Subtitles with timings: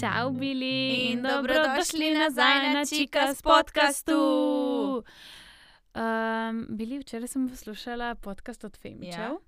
[0.00, 4.12] Čau, bili In dobrodošli nazaj na Chikas podcastu.
[5.94, 9.20] Um, bili včeraj sem poslušala podcast od Femičev.
[9.20, 9.38] Ja.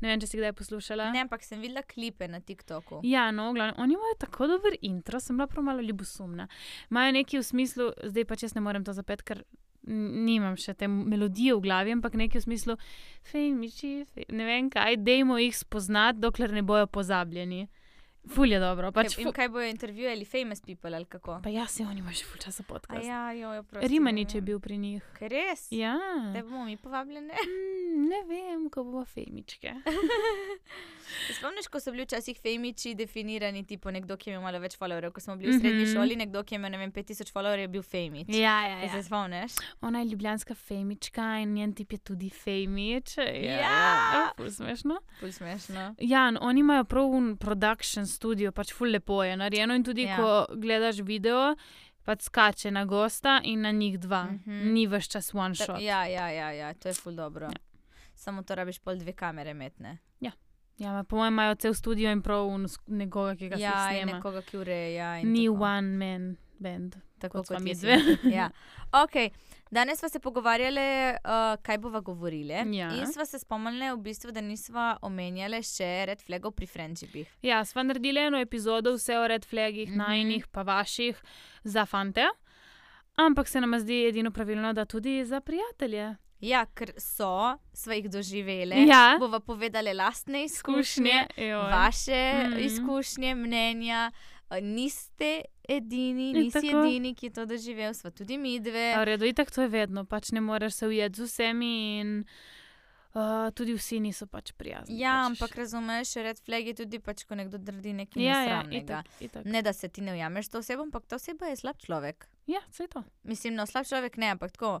[0.00, 1.10] Ne vem, če si kdaj poslušala.
[1.12, 3.00] Ne, ampak sem videla klipe na TikToku.
[3.04, 6.48] Ja, no, glavno, oni imajo tako dober intro, sem bila prav malo ljubosumna.
[6.90, 9.44] Imajo neki v smislu, zdaj pa če ne morem to zapet, ker
[9.88, 12.78] nimam še te melodije v glavi, ampak neki v smislu,
[13.28, 17.66] fejmiči, fej, ne vem kaj, dejmo jih spoznati, dokler ne bojo pozabljeni.
[18.26, 18.92] Ful je dobro.
[18.92, 21.40] Pač Kaj, fu, in kaj bojo intervjuvali, famous people ali kako?
[21.42, 23.04] pa ja, se oni imajo že ful časa A podcast.
[23.04, 24.44] ja, jo, jo, prosti, Rimanič je ne vem.
[24.44, 25.02] bil pri njih.
[25.14, 25.68] Kaj res?
[25.72, 25.94] Ja.
[26.34, 27.28] Da bomo mi povabljeni.
[27.28, 29.72] Mm, ne vem, ko bomo femičke.
[31.30, 35.10] Spomniš, ko so bili včasih femiči definirani, tipo nekdo, ki je imel malo več followerjev,
[35.10, 35.92] ko smo bili v srednji Mhm.
[35.94, 38.28] šoli, nekdo, ki je imel, ne vem, 5000 followerjev, je bil femič.
[38.28, 38.92] Ja, ja, Ja.
[38.92, 39.52] Se spomniš?
[39.80, 43.16] Ona je ljubljanska femička in njen tip je tudi femič.
[43.16, 43.24] Ja,
[43.56, 44.32] Ja.
[44.36, 44.98] ful smešno.
[45.20, 45.94] Ful smešno.
[45.98, 50.02] Ja, in oni imajo prav un production studio, pač ful lepo je narejeno in tudi,
[50.02, 50.08] Ja.
[50.08, 50.16] ja.
[50.16, 51.54] ko gledaš video,
[52.04, 54.24] pač skače na gosta in na njih dva.
[54.24, 54.72] Mm -hmm.
[54.72, 55.80] Ni več čas one Ta, shot.
[55.80, 57.46] ja, ja, ja, ja, to je ful dobro.
[57.46, 57.52] Ja.
[58.14, 59.98] Samo to rabiš pol dve kamere metne.
[60.78, 62.46] Ja, ma po mojem imajo cel studio in prav
[62.86, 64.12] nekoga, ki ga Ja, ja, snema.
[64.12, 65.22] nekoga, ki ureja.
[65.22, 65.62] Ni tako.
[65.62, 66.96] one man band.
[67.18, 67.98] Tako kot kot mi dve.
[68.38, 68.50] Ja.
[68.92, 69.30] Okay.
[69.70, 72.52] Danes smo se pogovarjali, uh, kaj bova govorili.
[72.52, 72.88] Ja.
[72.94, 77.34] In sva se spomnili, v bistvu, da nisva omenjali še red flagov pri friendshipih.
[77.42, 80.08] Ja, sva naredili eno epizodo, vse o red flagih, mm -hmm.
[80.08, 81.22] najnih, pa vaših,
[81.64, 82.24] za fante.
[83.16, 86.16] Ampak se nam zdi edino pravilno, da tudi za prijatelje.
[86.40, 88.86] Ja, ker so, sva jih doživeli.
[88.86, 89.16] Ja.
[89.18, 91.70] Bova povedali lastne izkušnje, joj.
[91.70, 92.58] vaše mm.
[92.58, 94.10] izkušnje, mnenja.
[94.14, 94.28] Uh,
[94.62, 96.82] Niste edini, Je nisi tako.
[96.82, 98.94] edini, ki je to doživel, sva tudi mi dve.
[98.94, 102.24] V redu, itak to je vedno, pač ne moreš se ujeti z vsemi in
[103.14, 103.20] uh,
[103.50, 104.96] tudi vsi niso pač prijazni.
[104.96, 105.26] Ja, pač.
[105.32, 109.02] ampak razumeš, red flag je tudi pač, ko nekdo naredi nekaj ja, ja, nesramnega.
[109.04, 109.44] itak, itak.
[109.46, 112.28] Ne, da se ti ne ujameš to osebo, ampak ta oseba je slab človek.
[112.46, 113.04] Ja, vse to.
[113.24, 114.80] Mislim, no, slab človek ne, ampak tako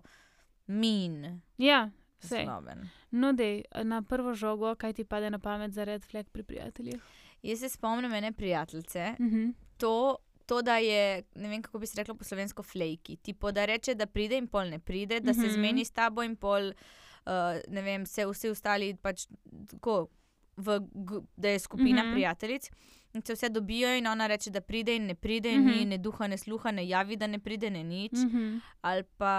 [0.68, 1.20] min,
[1.58, 2.42] Ja, vse.
[2.42, 2.88] slaben.
[3.10, 7.00] No, dej, na prvo žogo, kaj ti pade na pamet za red flag pri prijateljih?
[7.42, 9.50] Jaz se spomnim ene prijateljice, Mhm.
[9.76, 10.16] to,
[10.48, 11.02] to, da je,
[11.36, 13.16] ne vem kako bi se reklo po slovensko, flejki.
[13.18, 15.50] Tipo, da reče, da pride in pol ne pride, da se Mhm.
[15.50, 17.32] zmeni s tabo in pol, uh,
[17.68, 19.26] ne vem, se vsi ostali pač
[19.68, 20.08] tako,
[20.58, 20.80] v,
[21.36, 22.12] da je skupina Mhm.
[22.12, 22.70] prijateljic.
[23.14, 25.88] In se vse dobijo, in ona reče, da pride, in ne pride, in ni Mhm.
[25.88, 28.12] ne duha, ne sluha, ne javi, da ne pride, ne nič.
[28.14, 28.58] Mhm.
[28.82, 29.34] ali pa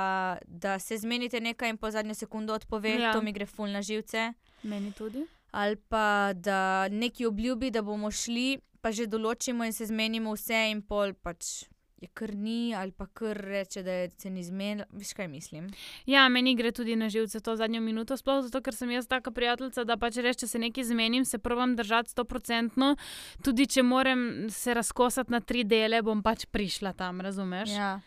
[0.47, 3.13] da se zmenite nekaj in po zadnjo sekundo odpove, ja.
[3.13, 4.33] To mi gre ful na živce.
[4.63, 5.25] Meni tudi.
[5.51, 6.03] Ali pa
[6.35, 6.59] da
[6.89, 11.69] neki obljubi, da bomo šli, pa že določimo in se zmenimo vse, in pol pač
[12.01, 14.85] je kar ni, ali pa kar reče, da je se ni zmenil.
[14.91, 15.67] Veš kaj mislim?
[16.06, 19.31] Ja, meni gre tudi na živce to zadnjo minuto, sploh zato, ker sem jaz taka
[19.31, 22.95] prijateljica, da pač reče, če se nekaj zmenim, se provam držati stoprocentno.
[23.44, 27.75] Tudi če moram se razkosati na tri dele, bom pač prišla tam, razumeš?
[27.75, 28.00] Ja.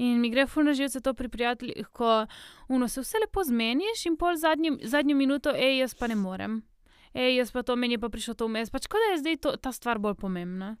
[0.00, 2.26] In mi gre ful na živce to pri prijateljih, ko
[2.68, 6.60] uno, se vse lepo zmeniš in pol zadnjo, zadnjo minuto, hej, jaz pa ne morem.
[7.12, 8.70] Ej, jaz pa to meni pa prišlo to vmes.
[8.70, 10.76] Pač kot da je zdaj to, ta stvar bolj pomembna.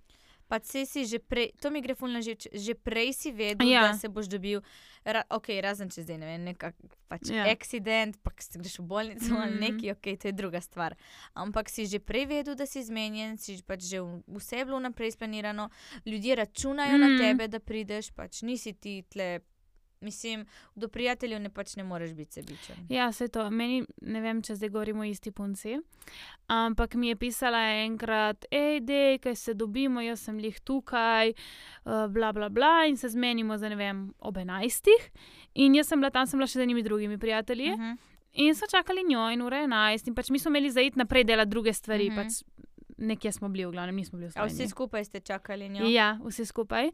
[0.46, 3.68] Pa se si že prej, to mi gre ful na živce, že prej si vedel,
[3.68, 3.82] Ja.
[3.82, 4.58] da se boš dobil,
[5.04, 6.74] ra, ok, razen če zdaj ne vem, nekak
[7.06, 7.46] pač Ja.
[7.46, 9.60] accident, pa ko greš v bolnico ali Mhm.
[9.60, 10.96] nekaj, ok, to je druga stvar.
[11.34, 15.12] Ampak si že prej vedel, da si zmenjen, si pač že vse je bilo naprej
[15.12, 15.70] splanirano,
[16.04, 17.00] ljudje računajo mm.
[17.00, 17.18] na Mhm.
[17.20, 19.40] tebe, da prideš, pač nisi ti tle.
[20.00, 22.76] Mislim, do prijateljev ne pač ne moreš biti sebičen.
[22.88, 23.50] Ja, vse to.
[23.50, 25.76] Meni, ne vem, če zdaj govorimo o isti punci.
[26.48, 31.34] Ampak mi je pisala enkrat, hej, dej, kaj se dobimo, jaz sem lih tukaj,
[31.84, 35.10] uh, bla, bla, bla, in se zmenimo za ne vem, ob enajstih.
[35.54, 37.74] In jaz sem bila tam, sem bila še z enimi drugimi prijatelji.
[37.74, 37.96] Uh -huh.
[38.32, 41.24] In so čakali njo in ura je enajst, in pač mi smo imeli zaiti naprej
[41.24, 42.10] delati druge stvari.
[42.10, 42.14] Mhm.
[42.14, 42.24] Mm -hmm.
[42.24, 42.59] pač
[43.00, 44.68] nekje smo bili, v glavnem nismo bili v A vsi Sloveniji.
[44.68, 45.84] skupaj ste čakali njo?
[45.86, 46.90] Ja, vsi skupaj.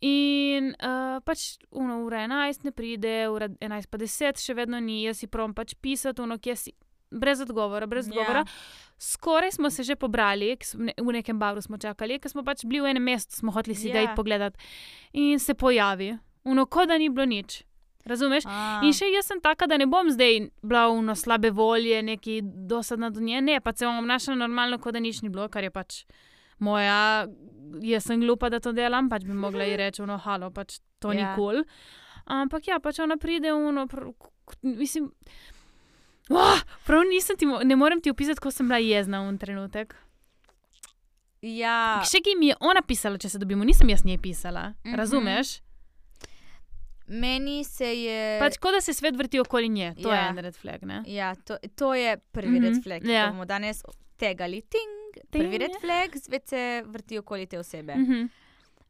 [0.00, 5.04] In uh, pač uno, ura 11 ne pride, ura 11 pa 10 še vedno ni,
[5.04, 6.72] jaz si prom pač pisati, uno, kje si.
[7.10, 8.10] Brez odgovora, brez Ja.
[8.12, 8.42] odgovora.
[8.98, 10.56] Skoraj smo se že pobrali,
[10.98, 13.88] v nekem baru smo čakali, ker smo pač bili v enem mestu, smo hoteli si
[13.88, 13.94] Ja.
[13.94, 14.58] ga iti pogledat.
[15.14, 17.62] In se pojavi, uno, kot da ni bilo nič.
[18.04, 18.44] Razumeš?
[18.46, 22.02] A, In še jaz sem taka, da ne bom zdaj bila v no slabe volje,
[22.02, 25.48] neki dosadna do nje, ne, pa se bom obnašala normalno, kot da nič ni bilo,
[25.48, 26.02] kar je pač
[26.58, 27.24] moja,
[27.82, 31.10] jaz sem glupa, da to delam, pač bi mogla ji reči, no, halo, pač to
[31.10, 31.34] ni Ja.
[31.34, 31.54] kul.
[31.54, 31.64] Cool.
[32.26, 34.12] Ampak ja, pač ona pride, uno, k-
[34.46, 35.10] k- mislim.
[36.30, 36.56] Oh,
[36.86, 39.94] prav nisem ti, ne morem ti opisati, ko sem bila jezna v en trenutek.
[41.42, 42.00] ja.
[42.02, 44.74] Še ki mi je ona pisala, če se dobimo, nisem jaz njej pisala.
[44.84, 44.94] Mhm.
[44.94, 45.60] Razumeš?
[47.06, 48.38] Meni se je.
[48.40, 50.14] Pač kot da se svet vrti okoli nje, to Ja.
[50.16, 50.82] je en red flag.
[50.82, 51.02] Ne?
[51.06, 53.26] Ja, to, to je prvi Mhm, red flag, ja.
[53.26, 53.82] ki bomo danes
[54.16, 54.62] tegali.
[54.62, 54.92] Ting,
[55.30, 55.60] prvi Ting.
[55.60, 57.94] red flag, svet se vrti okoli te osebe.
[57.94, 58.26] Mhm.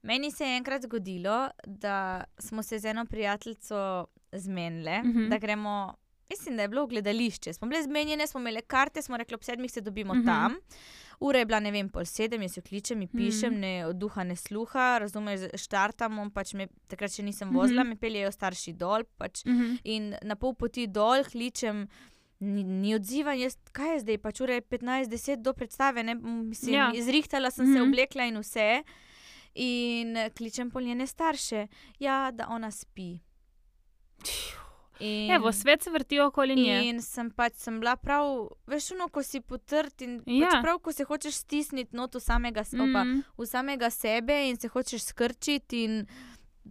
[0.02, 1.96] Meni se je enkrat zgodilo, da
[2.38, 5.28] smo se z eno prijateljico zmenile, Mhm.
[5.28, 5.94] da gremo.
[6.30, 7.52] Mislim, da je bilo v gledališče.
[7.52, 10.24] Smo bile zmenjene, smo imele karte, smo rekli, ob sedmih se dobimo Mhm.
[10.24, 10.54] tam.
[11.20, 13.60] Ura je bila, ne vem, pol sedem, jaz jo kličem, mi pišem, Mhm.
[13.60, 17.88] ne od duha, ne sluha, razumeš, štartamo, pač me, takrat še nisem vozila, Mhm.
[17.88, 19.78] me peljejo starši dol, pač Mhm.
[19.84, 21.88] In na pol poti dol kličem,
[22.40, 26.74] ni, ni odziva, jaz, kaj je zdaj, pač ura je 15-10 do predstave, ne, mislim,
[26.74, 26.90] Ja.
[26.92, 27.82] izrihtala sem se, Mhm.
[27.84, 28.82] oblekla in vse.
[29.54, 31.68] In eh, kličem pol njene starše,
[31.98, 33.20] ja, da ona spi.
[35.00, 36.76] In, Evo, svet se vrti okoli nje.
[36.88, 40.46] in sem pač sem bila prav, veš, no, ko si potrd in Ja.
[40.46, 42.80] pač prav, ko se hočeš stisniti not v samega, mm.
[42.80, 43.02] opa,
[43.38, 46.06] v samega sebe in se hočeš skrčiti in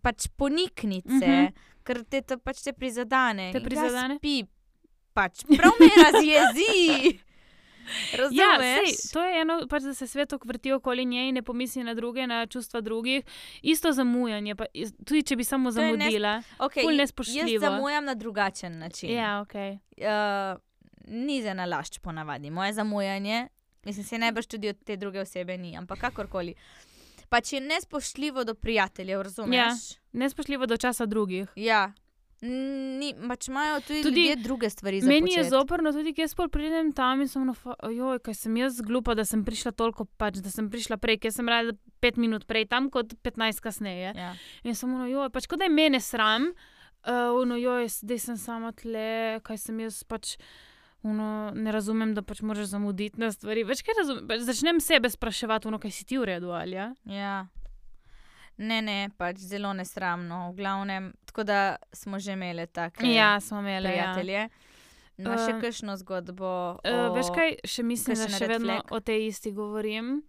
[0.01, 1.53] pač ponikniti se, uh -huh.
[1.83, 3.51] ker te to pač te prizadene.
[3.51, 4.17] Te In prizadene?
[4.17, 4.45] Spi,
[5.13, 7.19] pač prav me razjezi.
[8.11, 8.89] Ja, Razumeš?
[8.89, 11.93] sej, to je eno, pač, da se svet vrti okoli nje in ne pomisli na
[11.93, 13.23] druge, na čustva drugih.
[13.63, 14.65] Isto zamujanje, pa,
[15.05, 16.43] tudi če bi samo je nes- zamudila.
[16.59, 17.59] okay, ful jaz nespoštljivo.
[17.61, 19.11] zamujam na drugačen način.
[19.11, 19.53] Ja, ok.
[19.53, 20.61] Uh,
[21.07, 22.49] ni za nalašč ponavadi.
[22.49, 23.47] Moje zamujanje,
[23.83, 26.53] mislim, se najbrž tudi od te druge osebe ni, ampak kakorkoli.
[27.29, 29.57] Pač je nespoštljivo do prijateljev, razumeš?
[29.57, 29.75] Ja.
[30.13, 31.47] Nespoštljivo do časa drugih.
[31.55, 31.91] ja.
[32.43, 35.49] Ni, pač imajo tudi, Tudi druge stvari za Meni je početi.
[35.49, 37.53] zoprno, tudi jaz pridem tam in sem,
[37.87, 41.31] ojoj, kaj sem jaz glupa, da sem prišla toliko, pač, da sem prišla prej, ker
[41.31, 41.71] sem rada
[42.03, 44.11] pet minut prej tam, kot 15 kasneje.
[44.19, 44.33] Ja.
[44.67, 46.51] In sem ono, joj, pač kot da je mene sram,
[47.07, 50.35] uh, no, joj, zdaj sem sama tle, kaj sem jaz pač.
[51.03, 53.65] Uno, ne razumem, da pač moraš zamuditi na stvari.
[53.67, 56.93] Več kaj razumem, pač začnem sebe spraševati, ono, kaj si ti v redu ali ja.
[57.03, 57.33] Ja.
[58.57, 61.13] Ne, ne, pač zelo nesramno, v glavnem.
[61.25, 61.59] Tako da
[61.91, 63.87] smo že imeli take Ja, smo imeli.
[63.87, 64.13] Ja.
[64.13, 64.49] prijatelje.
[65.17, 66.49] Imaš še Eh, kakšno zgodbo?
[66.75, 68.91] Uh, o- veš kaj, še mislim, da še vedno flag?
[68.91, 70.23] o tej isti govorim.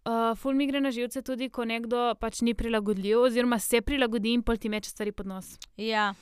[0.00, 4.32] Uh, ful mi gre na živce tudi, ko nekdo pač ni prilagodljiv, oziroma se prilagodi
[4.32, 5.58] in pol ti meče stvari pod nos.
[5.76, 6.14] Ja,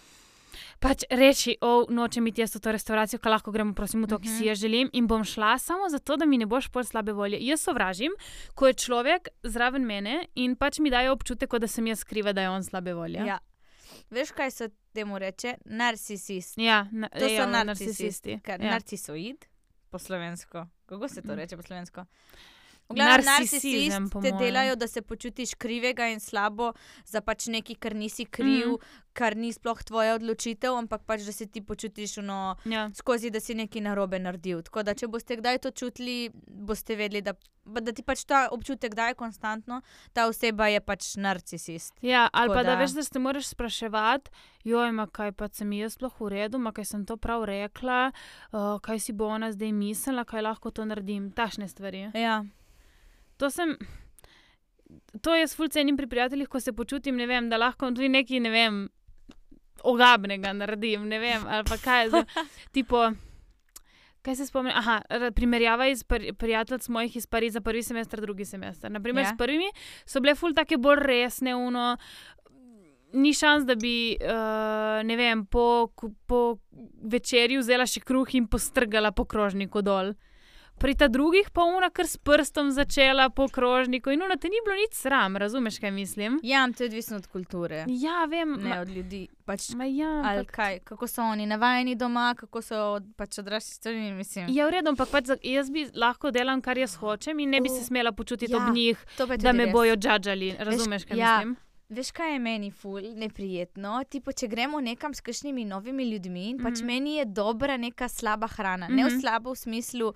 [0.78, 4.18] Pač reči, o, nočem iti jaz v to restavracijo, ko lahko gremo, prosim, v to,
[4.18, 4.36] ki Mhm.
[4.36, 7.38] si jaz želim, in bom šla samo zato, da mi ne boš pol slabe volje.
[7.40, 8.12] Jaz sovražim,
[8.54, 12.40] ko je človek zraven mene in pač mi daje občutek, da sem jaz kriva, da
[12.40, 13.18] je on slabe volje.
[13.18, 13.38] ja.
[14.10, 15.54] Veš, kaj se temu reče?
[15.66, 16.58] Narcisist.
[16.58, 18.40] ja na, To so ejo, narcisisti.
[18.40, 18.70] Kar, Ja.
[18.70, 19.46] Narcisoid,
[19.90, 20.66] po slovensko.
[20.86, 21.36] Kako se to Mm.
[21.36, 22.04] reče po slovensko?
[22.88, 26.72] V glavnem, Narcisizem, te delajo, da se počutiš krivega in slabo
[27.04, 29.00] za pač nekaj, kar nisi kriv, mm.
[29.12, 32.90] kar ni sploh tvoja odločitev, ampak pač, da se ti počutiš ono, Ja.
[32.94, 34.62] skozi, da si nekaj narobe naredil.
[34.62, 37.34] Tako da, če boste kdaj to čutili, boste vedeli, da,
[37.64, 39.80] da ti pač ta občutek daje konstantno,
[40.12, 41.90] ta oseba je pač narcisist.
[42.02, 44.30] Ja, ali Tako pa da- da veš, da se moraš spraševati,
[44.64, 48.12] joj, ma kaj pa sem jaz sploh v redu, ma kaj sem to prav rekla,
[48.52, 51.32] uh, kaj si bo ona zdaj mislila, kaj lahko to naredim.
[51.32, 52.10] Tašne stvari.
[52.14, 52.44] Ja.
[53.38, 53.76] To sem.
[55.22, 58.40] To jaz ful cenim pri prijateljih, ko se počutim, ne vem, da lahko tudi nekaj,
[58.40, 58.82] ne vem,
[59.82, 62.24] ogabnega naredim, ne vem, ali pa kaj zdaj.
[62.76, 63.00] tipo,
[64.22, 64.72] kaj se spomnim?
[64.76, 65.00] Aha,
[65.34, 68.90] primerjava iz pri, prijateljic mojih iz Pariza, prvi semester, drugi semester.
[68.90, 69.28] Naprimer, Ja.
[69.28, 69.34] ja.
[69.34, 69.70] s prvimi
[70.04, 71.96] so bile ful take bolj resne, uno.
[73.12, 75.88] Ni šans, da bi, uh, ne vem, po,
[76.26, 76.58] po
[77.02, 80.12] večerji vzela še kruh in postrgala po krožniku dol.
[80.78, 84.60] Pri ta drugih pa una kar s prstom začela po krožniku in una te ni
[84.62, 86.40] bilo nič sram, razumeš, kaj mislim?
[86.42, 88.52] ja, to je odvisno od kulture, Ja, vem.
[88.52, 89.28] ne Ma, od ljudi.
[89.44, 92.80] Pač, ma ja, ali ampak, kaj, kako so oni navajeni doma, kako so
[93.16, 94.46] pač odrasli stvari, mislim.
[94.48, 97.68] ja, v redu, ampak pač jaz bi lahko delal, kar jaz hočem in ne bi
[97.68, 98.98] se O, smela počutiti ja, ob njih,
[99.38, 99.72] da me res.
[99.72, 100.56] bojo džadžali.
[100.58, 101.38] Razumeš, kaj ja.
[101.38, 101.56] mislim?
[101.88, 104.00] Veš, kaj je meni ful neprijetno?
[104.04, 106.86] Tipo, če gremo nekam s kakšnimi novimi ljudmi, in pač Mhm.
[106.86, 108.88] meni je dobra neka slaba hrana.
[108.88, 109.20] Ne v Mhm.
[109.20, 110.08] slabo v smislu,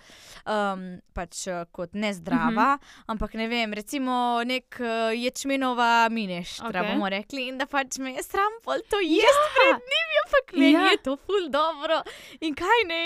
[0.44, 0.82] um,
[1.14, 2.82] pač eh, kot nezdrava, Mhm.
[3.06, 4.10] ampak ne vem, recimo
[4.44, 6.90] nek uh, ječmenova mineštra, Okej.
[6.90, 9.54] bomo rekli, in da pač me je sram pol to jesti Ja.
[9.54, 10.90] pred njimi, ampak meni Ja.
[10.90, 12.02] je to ful dobro.
[12.40, 13.02] In kaj ne,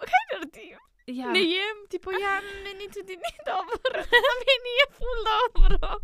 [0.00, 0.78] kaj naredim?
[1.12, 1.30] Ja.
[1.30, 4.04] Ne jem, tipo, ja, meni tudi ni dobro,
[4.42, 5.98] meni je ful dobro.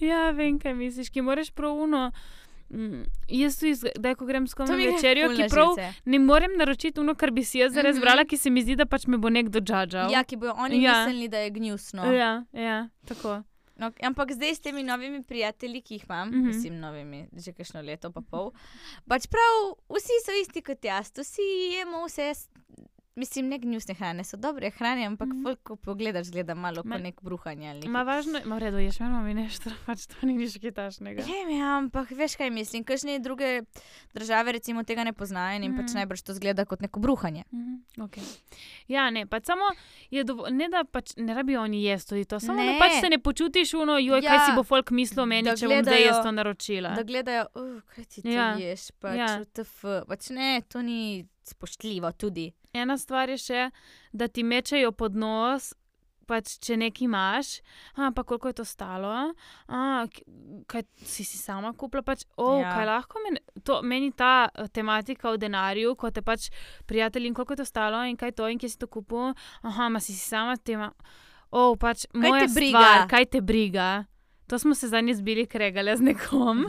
[0.00, 2.12] ja, vem, kaj misliš, ki moraš pravuno.
[2.70, 5.88] Mm, jaz tudi, da ko grem s kom na večerjo, ki prav živce.
[6.06, 8.00] ne morem naročiti ono, kar bi si jaz zares Mhm.
[8.00, 10.10] brala, ki se mi zdi, da pač me bo nekdo džadžal.
[10.10, 10.94] Ja, ki bojo oni Ja.
[11.00, 12.04] mislili, da je gnusno.
[12.12, 13.42] ja, ja, tako.
[13.76, 16.32] No, ampak zdaj s temi novimi prijatelji, ki jih imam, mm.
[16.32, 16.46] -hmm.
[16.46, 18.52] mislim, novimi, že kakšno leto, pa pol.
[19.08, 19.54] Pač prav,
[19.90, 21.42] vsi so isti kot jaz, vsi
[21.74, 22.32] jemo vse
[23.14, 25.56] mislim, ne gnusne hrane, so dobre hrane, ampak mm.
[25.62, 27.74] ko pogledaš, gleda malo Ma- kot nek bruhanje.
[27.86, 31.22] Ma važno, v redu, ješ malo mi nešto, pač to ni nič kaj tašnega.
[31.22, 33.62] Vem, ja, ampak veš kaj mislim, kakšne druge
[34.12, 35.76] države recimo tega ne poznajo in mm.
[35.76, 35.96] pač Mhm.
[35.96, 37.44] najbrž to zgleda kot neko bruhanje.
[37.50, 38.24] Mhm, okej.
[38.88, 39.68] Ja, ne, pač samo
[40.10, 42.72] je dovolj, ne da pač ne rabijo oni jesti to, samo Ne.
[42.72, 45.56] da pač se ne počutiš uno, joj, ja, kaj si bo folk mislil meni, da
[45.56, 46.94] če bom zdaj jaz gledajo- to naročila.
[46.94, 49.44] Da gledajo, uh, kaj ti Ja, ješ, pač ja.
[49.46, 49.76] TF,
[50.06, 51.00] pač ne, to ni
[51.44, 52.52] spoštljivo tudi.
[52.72, 53.70] Ena stvar je še,
[54.12, 55.72] da ti mečejo pod nos.
[56.22, 57.48] Pač, če nekaj imaš,
[57.98, 59.10] a, pa koliko je to stalo,
[59.66, 59.80] a,
[60.70, 62.70] kaj si si sama kupila, pač, oh, ja.
[62.70, 66.46] Kaj lahko meni, to, meni ta eh, tematika o denarju, ko te pač
[66.86, 69.34] prijatelji in koliko je to stalo in kaj to in kje si to kupil,
[69.66, 70.92] aha, ma si si sama tema,
[71.50, 72.78] oh, pač, Kaj moja te briga?
[72.78, 73.90] stvar, kaj te briga.
[74.52, 76.66] To smo se zadnjič zbili kregale z nekom,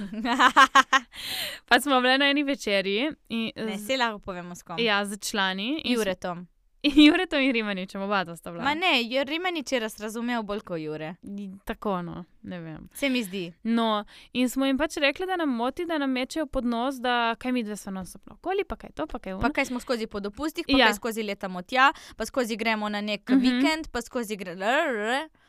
[1.69, 3.11] pa smo bile na eni večerji.
[3.29, 4.79] In, ne, se lahko povemo s kom.
[4.79, 5.81] Ja, z člani.
[5.85, 6.47] Juretom.
[7.07, 8.63] Juretom in Rimaničem, oba dva sta bila.
[8.63, 11.15] Ma ne, Rimanič je raz razumel bolj kot Jure.
[11.65, 12.89] Tako, no, ne vem.
[12.93, 13.53] Se mi zdi.
[13.63, 17.35] No, in smo jim pač rekli, da nam moti, da nam mečejo pod nos, da
[17.39, 19.53] kaj mi dve non stop okoli, pa kaj to, pa kaj Pa ono.
[19.53, 20.85] kaj smo skozi po dopustih, pa Ja.
[20.85, 23.41] kaj skozi letamo tja, pa skozi gremo na nek mm -hmm.
[23.41, 24.65] vikend, pa skozi gremo.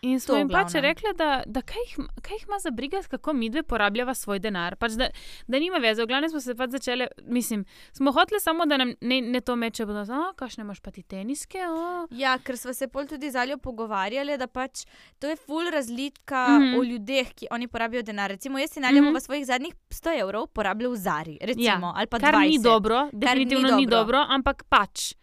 [0.05, 3.33] In smo jim pač rekli, da, da kaj, jih, kaj jih ima za briga, kako
[3.33, 4.77] mi dve porabljava svoj denar.
[4.77, 5.09] Pač da,
[5.49, 8.93] da nima veze, v glavnem smo se pač začeli, mislim, smo hoteli samo, da nam
[9.01, 12.07] ne, ne to meče nos, a kakšne imaš pa ti teniske, o.
[12.11, 14.85] Ja, ker smo se pol tudi z Aljo pogovarjali, da pač
[15.19, 16.79] to je full razlika mm -hmm.
[16.81, 18.31] o ljudeh, ki oni porabijo denar.
[18.31, 19.05] Recimo, jaz in Alja Mhm.
[19.05, 19.17] mm -hmm.
[19.17, 22.51] v svojih zadnjih 100 evrov porabljal v Zari, recimo, ali pa Kar 20.
[22.51, 24.19] ni dobro, definitivno ni dobro.
[24.19, 25.15] dobro, ampak pač.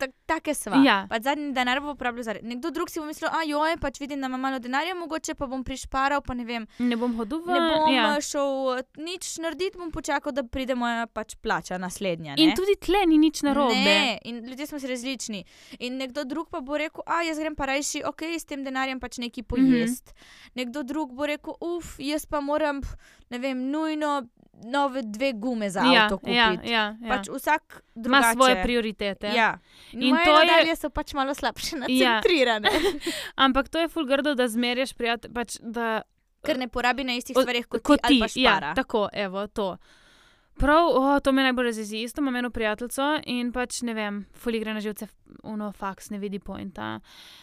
[0.00, 0.80] Tak, tak, take sva.
[0.84, 0.96] Ja.
[1.10, 2.34] Pač zadnji denar bo uporabljal za.
[2.42, 5.48] Nekdo drug si bo mislil, a joj, pač vidim, da ima malo denarja, mogoče pa
[5.50, 6.66] bom prišparal, pa ne vem.
[6.78, 8.06] Ne bom hodil v Ne bom ja.
[8.24, 12.36] šel nič narediti, bom počakal, da pride moja pač plača naslednja.
[12.38, 12.48] Ne?
[12.48, 13.76] In tudi tle ni nič narobe.
[13.76, 15.44] Ne, in ljudje smo si različni.
[15.78, 19.00] In nekdo drug pa bo rekel, a jaz grem pa rajši, ok, s tem denarjem
[19.02, 20.12] pač nekaj pojesti.
[20.12, 20.56] Mm -hmm.
[20.64, 22.80] Nekdo drug bo rekel, uf, jaz pa moram,
[23.30, 24.22] ne vem, nujno
[24.62, 26.36] nove dve gume za ja, avto kupiti.
[26.36, 27.08] ja, ja, ja.
[27.08, 29.26] Pač vsak Ima svoje prioritete.
[29.28, 29.58] Ja.
[29.92, 31.80] In, moje to je- nadalje so pač malo slabše Ja.
[31.80, 32.68] nacentrirane.
[32.68, 33.12] Ja.
[33.36, 35.34] Ampak to je ful grdo, da zmerjaš prijatelje.
[35.34, 36.02] Pač, da,
[36.40, 38.40] Ker ne porabi na istih stvareh kot, kot ti, ali pa ti.
[38.40, 38.74] Ja, špara.
[38.74, 39.76] tako, evo, to.
[40.60, 42.02] Prav, oh, to me najbolj razjezi.
[42.02, 45.06] Isto imam eno prijateljico in pač ne vem, fuli gre na živce,
[45.42, 46.98] uno faks, ne vidi pointa.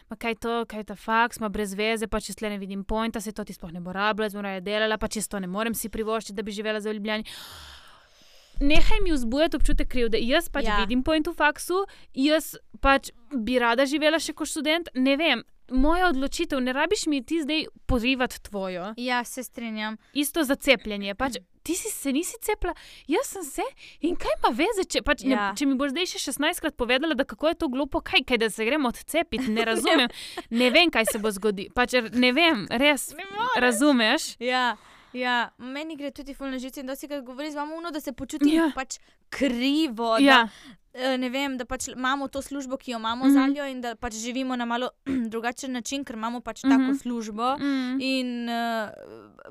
[0.09, 3.21] Ma kaj to, kaj ta faks, ima brez veze, pač jaz tle ne vidim pointa,
[3.21, 5.73] se to ti sploh ne bo rabila, zmora je delala, pač jaz to ne morem
[5.73, 7.25] si privoščiti, da bi živela za Ljubljani.
[8.59, 10.21] Nehaj mi vzbujati občutek krivde.
[10.21, 10.69] Jaz pač.
[10.69, 10.77] Ja.
[10.85, 15.45] vidim point v faksu, jaz pač bi rada živela še kot študent, ne vem.
[15.69, 18.93] Moja odločitev, ne rabiš mi ti zdaj porivati tvojo.
[18.97, 19.97] Ja, se strinjam.
[20.13, 21.15] Isto za cepljenje.
[21.15, 22.73] Pač, ti si se nisi cepila,
[23.07, 23.61] jaz sem se
[24.01, 25.49] in kaj ima veze, če, pač, ja.
[25.49, 28.37] ne, če mi boš zdaj še 16krat povedala, da kako je to glupo, kaj, kaj
[28.37, 29.51] da se gremo odcepiti.
[29.51, 30.07] Ne razumem,
[30.61, 31.75] ne vem, kaj se bo zgodilo.
[31.75, 33.09] Pač, ne vem, res.
[33.17, 33.59] Ne moreš.
[33.65, 34.29] Razumeš?
[34.39, 34.77] Ja,
[35.13, 38.53] ja, meni gre tudi fulno žice in dosti krat govori z vami, da se počutim
[38.53, 38.71] Ja.
[38.75, 40.15] pač krivo.
[40.23, 40.49] Ja, Da,
[41.17, 43.33] ne vem, da pač imamo to službo, ki jo imamo mm -hmm.
[43.33, 44.89] z Aljo in da pač živimo na malo
[45.31, 46.71] drugačen način, ker imamo pač mm -hmm.
[46.77, 46.97] tako Mhm.
[46.97, 47.57] službo.
[47.57, 48.89] mm, In uh,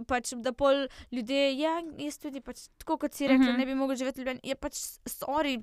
[0.07, 0.75] pač, da pol
[1.13, 3.35] ljudje, ja, jaz tudi, pač, tako kot si Mhm.
[3.35, 3.57] mm -hmm.
[3.59, 4.73] ne bi mogel živeti v Ljubljani, je pač
[5.09, 5.63] sorry.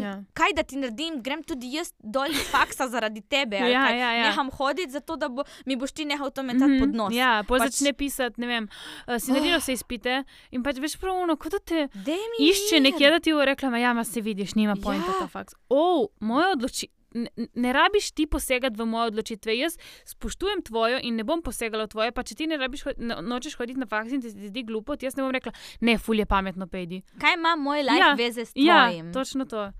[0.00, 0.22] Ja.
[0.34, 3.56] Kaj da ti naredim, grem tudi jaz dol iz faksa zaradi tebe.
[3.56, 4.28] Ja, ja, ja.
[4.28, 6.80] Neham hoditi, zato da bo, mi boš ti nehal to metati mm -hmm.
[6.80, 7.14] pod nos.
[7.14, 8.68] Ja, Pač- začne pisati, ne vem,
[9.08, 11.88] uh, si naredil vse izpite in pač veš pravno, kot da te
[12.40, 15.12] išče nekje, da ti bo rekla, "Ma ja, ma se vidiš, nima pojma Ja.
[15.20, 15.54] ta faks.
[15.68, 16.96] O, moja odločitev.
[17.16, 19.54] Ne, ne rabiš ti posegati v moje odločitve.
[19.56, 22.12] Jaz spoštujem tvojo in ne bom posegala v tvoje.
[22.12, 24.94] Pa če ti ne rabiš, no, nočeš hoditi na faks in ti se zdi glupo,
[24.98, 27.00] jaz ne bom rekla, ne, fulje pametno pejdi.
[27.16, 28.14] Kaj ima moj life Ja, ja.
[28.16, 29.12] veze s Ja, tvojim?
[29.12, 29.72] točno to.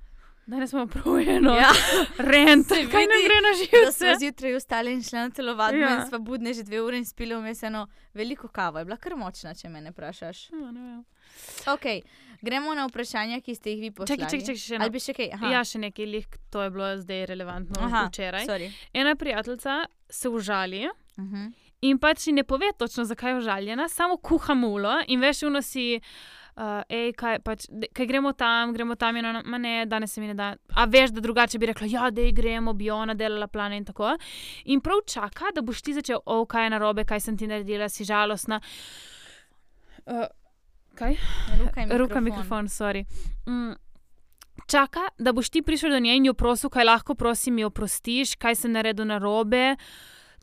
[0.47, 1.57] Danes smo pravljeno.
[1.57, 1.73] Ja.
[2.31, 4.15] Rent, kaj nam vidi, gre na Da smo živce.
[4.21, 5.89] zjutraj vstali in šli na telovadbo Ja.
[5.89, 5.97] ja.
[5.97, 8.79] in smo budne že dve ure in spili vmes eno veliko kavo.
[8.79, 10.51] Je bila kar močna, če me ne vprašaš.
[10.53, 11.05] Ja, ne vem.
[11.67, 11.87] Ok,
[12.43, 14.19] gremo na vprašanja, ki ste jih vi poslali.
[14.19, 14.81] Čakaj, čakaj, čakaj, še.
[14.81, 15.31] Ali bi še kaj?
[15.39, 15.53] Aha.
[15.53, 18.47] Ja, še nekaj lih, to je bilo zdaj relevantno Aha, včeraj.
[18.47, 18.71] sorry.
[18.93, 20.89] Ena prijateljica se užali.
[21.17, 21.53] Uh -huh.
[21.81, 26.01] In pač ne pove točno, zakaj je užaljena, samo kuha mulo in veš, uno si.
[26.57, 30.13] Uh, ej, kaj, pač, de, kaj gremo tam, gremo tam, in ona, ma ne, danes
[30.13, 30.55] se mi ne da.
[30.73, 34.15] A veš, da drugače bi rekla, ja, da gremo, bi ona delala plane in tako.
[34.65, 37.89] In prav čaka, da boš ti začel, o, kaj je narobe, kaj sem ti naredila,
[37.89, 38.61] si žalostna.
[40.07, 40.25] Uh,
[40.97, 41.17] kaj?
[41.55, 41.99] Ruka in mikrofon.
[41.99, 43.05] Ruka, mikrofon, sorry.
[43.47, 43.75] Mm.
[44.67, 48.35] Čaka, da boš ti prišel do nje in jo prosil, kaj lahko, prosim, mi oprostiš,
[48.37, 49.77] kaj sem naredil narobe.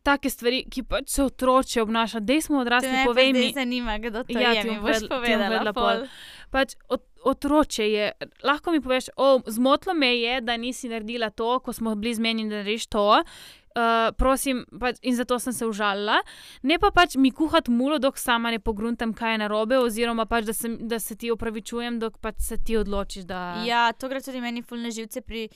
[0.02, 3.52] Take stvari, ki pač se otroče obnaša, dej smo To odrasli, me povej mi.
[3.54, 5.48] zanima, kdo to Ja, je, ti mi bom boš ti bom povedala.
[5.48, 5.84] povedala pol.
[5.84, 6.08] pol.
[6.52, 8.12] Pač od, otroče je.
[8.44, 12.50] Lahko mi poveš, o, zmotilo me je, da nisi naredila to, ko smo bili zmenjeni,
[12.50, 13.24] da narediš to.
[13.74, 16.20] Uh, prosim, pač, in zato sem se užalila.
[16.62, 20.46] Ne pa pač mi kuhati mulo, dok sama ne pogruntam, kaj je narobe, oziroma pač,
[20.46, 23.26] da, se, da se ti opravičujem, dok pač se ti odločiš.
[23.26, 23.40] Da...
[23.66, 25.48] Ja, to gre tudi meni fulne živce pri.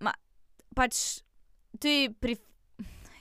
[0.00, 0.14] Ma,
[0.72, 1.20] pač
[1.76, 2.38] tudi pri.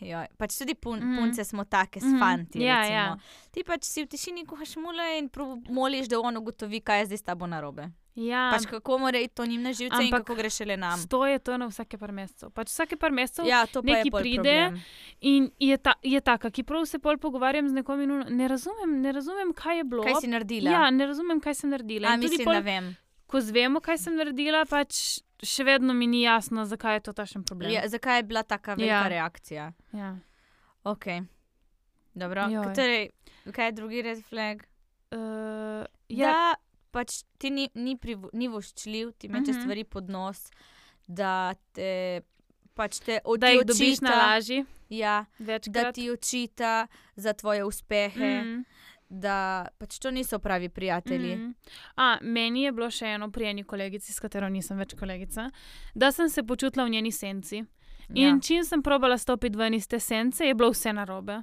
[0.01, 2.19] Joj, pač tudi pun, mm punce smo take, s Mhm.
[2.19, 2.59] fanti.
[2.59, 2.95] Ja, recimo.
[2.95, 3.17] ja.
[3.51, 5.29] Ti pač si v tišini kuhaš mule in
[5.69, 7.91] moliš, da on ugotovi, kaj je zdaj s tabo narobe.
[8.13, 10.99] Ja, Pač kako mora iti to njim na živce in Ampak kako gre šele nam.
[10.99, 12.49] Sto je to na vsake par mesecev.
[12.49, 14.81] Pač vsake par mesecev Ja, to pa nekaj pride, problem.
[15.21, 18.99] in je, ta, je taka, ki prav se pol pogovarjam z nekom in ne razumem,
[18.99, 20.03] ne razumem, kaj je bilo.
[20.03, 20.71] Kaj si naredila?
[20.71, 22.09] Ja, ne razumem, kaj sem naredila.
[22.09, 22.91] A, In mislim, pol, da vem.
[23.31, 24.97] Ko zvemo, kaj sem naredila, pač
[25.41, 27.71] še vedno mi ni jasno, zakaj je to takšen problem.
[27.71, 29.07] Ja, zakaj je bila taka velika Ja.
[29.09, 29.69] reakcija?
[29.93, 30.11] Ja.
[30.85, 31.05] Ok.
[32.13, 32.45] Dobro.
[32.71, 33.09] Torej,
[33.47, 34.65] kaj je drugi red flag?
[35.11, 36.55] Uh, ja, Da
[36.91, 39.61] pač ti ni, ni, privo, ni voščljiv, ti meče Mhm.
[39.61, 40.51] stvari pod nos,
[41.07, 41.33] da
[41.71, 42.21] te
[42.73, 44.59] pač te da jih dobiš na očita, laži,
[44.89, 45.95] ja, da večkrat.
[45.95, 48.65] ti očita za tvoje uspehe, mm.
[49.11, 49.19] Mm.
[49.19, 49.37] da
[49.77, 51.35] pač to niso pravi prijatelji.
[51.35, 51.41] Mm.
[51.41, 51.53] Mm.
[51.95, 55.49] A, meni je bilo še eno pri eni kolegici, s katero nisem več kolegica,
[55.93, 57.63] da sem se počutila v njeni senci.
[58.09, 58.39] In Ja.
[58.39, 61.41] čim sem probala stopiti ven iz te sence, je bilo vse narobe.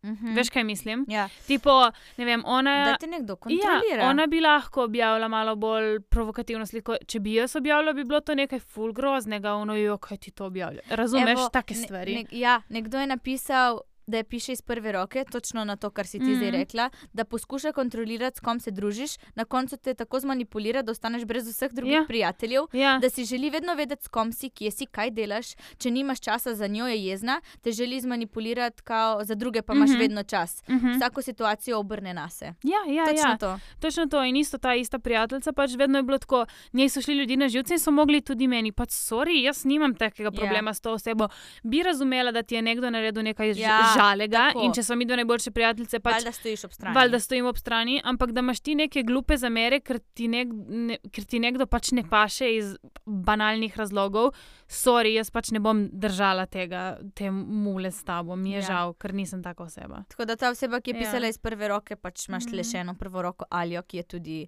[0.00, 0.34] Mhm.
[0.34, 1.04] Veš, kaj mislim?
[1.08, 1.28] ja.
[1.46, 2.84] Tipo, ne vem, ona.
[2.84, 3.80] Da te nekdo kontrolira.
[3.96, 6.96] Ja, ona bi lahko objavila malo bolj provokativno sliko.
[7.04, 10.46] Če bi jaz objavila, bi bilo to nekaj ful groznega, ono jo, kaj ti to
[10.46, 10.80] objavlja.
[10.90, 12.14] Razumeš, Evo, take ne- stvari.
[12.14, 16.06] Ne, ja, nekdo je napisal, da je piše iz prve roke, točno na to, kar
[16.06, 16.34] si ti mm.
[16.34, 16.56] zdaj Mhm.
[16.56, 21.24] rekla, da poskuša kontrolirati, s kom se družiš, na koncu te tako zmanipulira, da ostaneš
[21.24, 21.98] brez vseh drugih Ja.
[21.98, 22.04] ja.
[22.04, 22.62] prijateljev.
[22.72, 25.46] Ja, Da si želi vedno vedeti, s kom si, kje si, kaj delaš.
[25.78, 29.90] Če nimaš časa za njo, je jezna, te želi zmanipulirati, kao, za druge pa imaš
[29.90, 29.98] Mhm.
[29.98, 30.62] vedno čas.
[30.62, 30.96] uh -huh.
[30.96, 32.44] Vsako situacijo obrne na se.
[32.44, 33.36] ja, ja, Točno ja.
[33.38, 33.58] to.
[33.78, 34.24] Točno to.
[34.24, 37.48] In isto ta ista prijateljica, pač vedno je bilo tako, njej so šli ljudje na
[37.48, 38.72] živce in so mogli tudi meni.
[38.72, 40.30] Pač, sorry, jaz nimam takega Ja.
[40.32, 41.28] problema s to osebo.
[41.62, 43.60] Bi razumela, da ti je nekdo naredil nekaj ž-
[43.98, 44.62] Ja, žalega tako.
[44.62, 46.94] in če so mi dve najboljše prijateljice, pač Valjda stojiš ob strani.
[46.94, 50.98] Valjda stojim ob strani, ampak da imaš ti neke glupe zamere, ker ti, nek, ne,
[51.10, 54.30] ker ti nekdo pač ne paše iz banalnih razlogov,
[54.68, 58.60] sorry, jaz pač ne bom držala tega, te mule s tabo, mi je Ja.
[58.60, 58.66] ja.
[58.68, 60.04] žal, ker nisem taka oseba.
[60.08, 61.00] Tako da ta oseba, ki je Ja.
[61.00, 62.52] pisala iz prve roke, pač imaš mm.
[62.52, 62.70] le Mhm.
[62.70, 64.38] še eno prvo roko Aljo, ki je tudi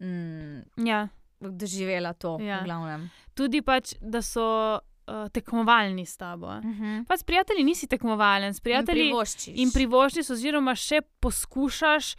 [0.00, 1.08] mm, Ja.
[1.40, 2.38] doživela to.
[2.40, 2.60] Ja.
[2.60, 3.10] v glavnem.
[3.34, 6.46] Tudi pač, da so uh, tekmovalni s tabo.
[6.46, 7.04] Uh -huh.
[7.06, 9.54] Pač s prijatelji nisi tekmovalen, s prijatelji privoščiš.
[9.56, 12.16] in privoščiš, oziroma še poskušaš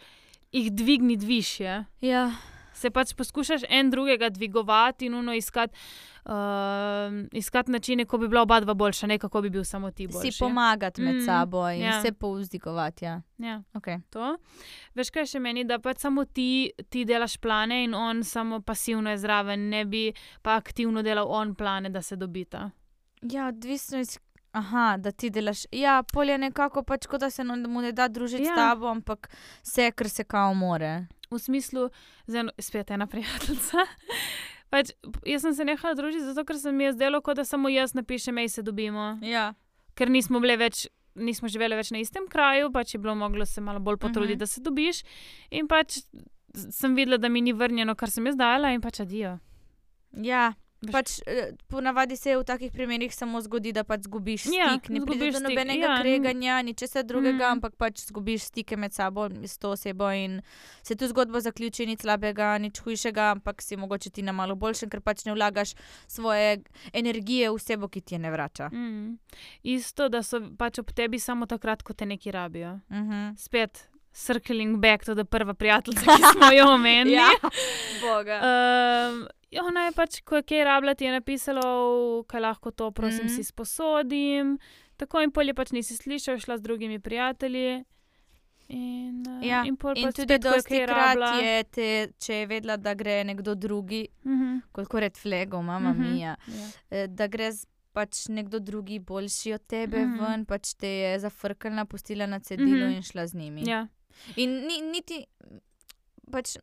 [0.52, 1.84] jih dvigniti više.
[2.00, 2.30] Ja.
[2.74, 5.74] Se pač poskušaš en drugega dvigovati in uno iskati,
[6.24, 6.32] uh,
[7.32, 10.32] iskati načine, ko bi bila oba dva boljša, ne kako bi bil samo ti boljši.
[10.32, 11.86] Si pomagati med Mm, sabo in ja.
[11.86, 12.02] ja.
[12.02, 13.04] se povzdigovati.
[13.04, 13.22] Ja.
[13.38, 14.00] Ja, Okay.
[14.10, 14.36] to.
[14.94, 16.48] Veš, kaj še meni, da pač samo ti,
[16.88, 21.54] ti delaš plane in on samo pasivno je zraven, ne bi pa aktivno delal on
[21.54, 22.70] plane, da se dobita.
[23.22, 24.18] ja, odvisno iz.
[24.54, 25.64] Aha, da ti delaš.
[25.72, 28.52] Ja, polje nekako pač, kot da se no- mu ne da družiti ja.
[28.52, 29.28] S tabo, ampak
[29.62, 30.92] vse, kar se kao more.
[31.30, 31.88] V smislu,
[32.26, 33.82] z eno, spet ena prijateljica.
[34.70, 34.90] Pač,
[35.24, 37.94] jaz sem se nehala družiti, zato ker se mi je zdelo, kot da samo jaz
[37.94, 39.18] napišem, ej se dobimo.
[39.22, 39.54] Ja.
[39.94, 40.86] ker nismo bile več.
[41.16, 44.34] Nismo živeli več na istem kraju, pač je bilo moglo se malo bolj potruditi, Mhm.
[44.34, 44.38] uh -huh.
[44.40, 45.02] da se dobiš.
[45.50, 45.98] In pač
[46.70, 49.38] sem videla, da mi ni vrnjeno, kar sem jaz dala, in pač adijo.
[50.12, 50.52] Ja.
[50.92, 54.88] Pač, eh, ponavadi se v takih primerih samo zgodi, da pač zgubiš Ja, stik.
[54.88, 57.48] Ne pride zgubiš do stik, nobenega ja, ja, kreganja, ničesar drugega, Mm.
[57.48, 57.52] mm.
[57.52, 60.42] ampak pač zgubiš stike med sabo s to osebo in
[60.82, 64.90] se tu zgodba zaključi, nič slabega, nič hujšega, ampak si mogoče ti na malo boljšem,
[64.90, 65.74] ker pač ne vlagaš
[66.06, 68.68] svoje energije v osebo, ki ti je ne vrača.
[68.72, 69.18] Mm.
[69.62, 72.80] Isto, da so pač ob tebi samo takrat, ko te neki rabijo.
[72.90, 73.36] Uh -huh.
[73.36, 77.12] Spet, circling back to the prva prijateljica, ki smo jo omenili.
[77.14, 77.28] Ja,
[78.02, 78.36] boga.
[78.38, 79.26] Um,
[79.62, 81.62] ona je pač, ko je kaj rabila, ti je napisala,
[82.24, 83.32] kaj lahko to, prosim, mm Mhm.
[83.32, 83.36] -hmm.
[83.36, 84.58] si sposodim.
[84.96, 87.84] Tako in pol je pač nisi slišal, šla z drugimi prijatelji.
[88.66, 91.32] In, uh, Ja, in, pol In pač tudi ko je dosti kaj krat rabila.
[91.36, 94.60] je, te, če je vedela, da gre nekdo drugi, Uh -huh.
[94.72, 96.02] kot red flego, mama Mhm.
[96.04, 96.36] mija.
[96.48, 96.66] ja.
[96.90, 97.50] eh, da gre
[97.92, 100.06] pač nekdo drugi boljši od tebe Mhm.
[100.06, 100.28] mm -hmm.
[100.28, 102.84] ven, pač te je zafrknila, pustila na cedilu mm Mhm.
[102.84, 102.96] -hmm.
[102.96, 103.62] in šla z njimi.
[103.66, 103.86] Ja.
[104.36, 105.26] In ni, niti,
[106.30, 106.56] pač,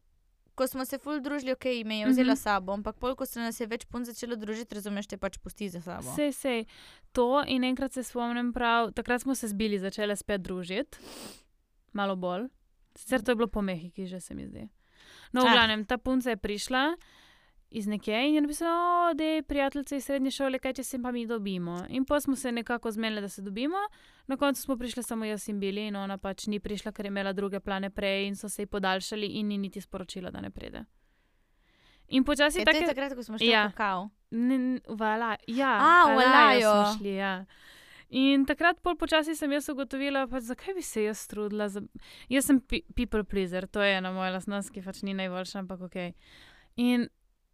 [0.56, 2.32] ko smo se ful družili, ok, me je vzela mm Mhm.
[2.32, 2.36] -hmm.
[2.38, 5.70] sabo, ampak pol, ko se nas je več pun začelo družiti, razumeš, te pač pusti
[5.70, 6.16] za sabo.
[6.16, 6.66] Sej, sej.
[7.12, 10.98] To in enkrat se spomnim prav, takrat smo se zbili, začele spet družiti,
[11.94, 12.48] malo bolj.
[12.96, 14.70] Sicer to je bilo po Mehiki, že se mi zdi.
[15.34, 15.52] No, v Ah.
[15.54, 16.96] glavnem, ta punca je prišla
[17.72, 21.12] iz nekje in je napisala, da je prijateljica iz srednje šole, kaj če se pa
[21.12, 21.86] mi dobimo.
[21.90, 23.78] In pa smo se nekako zmenili, da se dobimo.
[24.28, 27.10] Na koncu smo prišli samo jaz in bili, in ona pač ni prišla, ker je
[27.10, 30.50] imela druge plane prej in so se ji podaljšali in ni niti sporočila, da ne
[30.50, 30.84] pride.
[32.10, 32.86] In počasi to je tako.
[32.88, 33.52] takrat, ko smo šli Ja.
[33.52, 33.68] ja.
[33.68, 34.10] v kakao.
[34.90, 36.72] Vala, ja, A, v Alajo Alajo.
[36.86, 37.46] smo šli, ja.
[38.10, 41.70] In takrat pol počasi sem jaz ugotovila, pač, zakaj bi se jaz trudila.
[41.70, 41.82] Za...
[42.30, 45.82] Jaz sem pe- people pleaser, to je ena moja lastnost, ki pač ni najboljša, ampak
[45.82, 45.96] ok.
[46.76, 47.08] In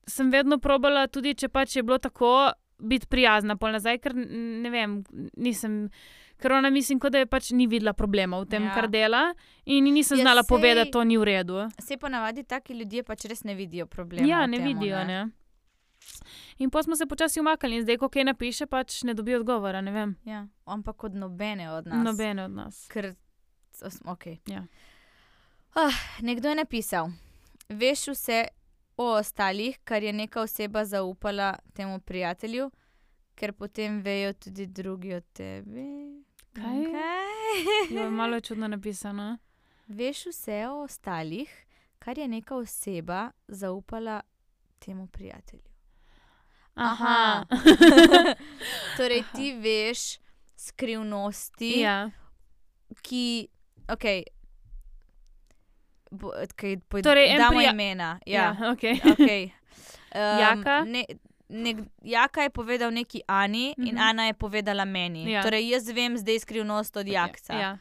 [0.08, 4.70] sem vedno probala, tudi če pač je bilo tako, biti prijazna pol nazaj, ker ne
[4.70, 5.04] vem,
[5.38, 5.90] nisem.
[6.38, 8.74] Ker ona mislim, da je pač ni videla problema v tem, Ja.
[8.74, 9.34] kar dela,
[9.66, 11.70] in nisem Ja, znala sej- povedati, da to ni v redu.
[11.80, 14.28] Se ponavadi taki ljudje pač res ne vidijo problema.
[14.28, 15.04] Ja, ne temu, vidijo.
[15.04, 15.30] Ne?
[16.58, 19.82] In pa smo se počasi umaknili, in zdaj, ko kaj napiše, pač ne dobi odgovora.
[19.82, 22.06] Ne Ja, ampak od nobene od nas.
[22.06, 22.88] nobene od nas.
[22.88, 23.16] Ker,
[24.06, 24.38] okay.
[24.46, 24.64] Ja.
[25.76, 25.92] ah,
[26.22, 27.10] nekdo je napisal,
[27.70, 28.48] veš vse
[28.98, 32.72] o ostalih, kar je neka oseba zaupala temu prijatelju,
[33.36, 35.86] ker potem vejo tudi drugi od tebe.
[36.54, 36.84] Kaj?
[36.92, 37.98] Kaj?
[37.98, 39.38] Jo, malo je čudno napisano.
[39.88, 41.66] Veš vse o ostalih,
[42.00, 44.22] kar je neka oseba zaupala
[44.80, 45.62] temu prijatelju.
[46.74, 47.46] Aha.
[48.98, 50.20] torej, ti veš
[50.58, 52.10] skrivnosti, ja.
[53.02, 53.48] ki,
[53.90, 54.04] ok.
[56.12, 58.20] Bo, kaj, poj, Torej, damo prija- imena.
[58.26, 58.34] ja.
[58.34, 58.96] Ja, okay.
[59.04, 59.44] okay.
[60.14, 60.84] um, Jaka?
[60.84, 61.06] Ne,
[61.50, 63.98] nek, Jaka je povedal neki Ani in Mhm.
[64.00, 65.26] Ana je povedala meni.
[65.26, 65.42] Ja.
[65.42, 67.54] Torej, jaz vem zdaj skrivnost od Jakca.
[67.56, 67.78] Ja.